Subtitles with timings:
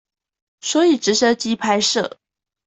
[0.61, 2.13] 所以直升機拍攝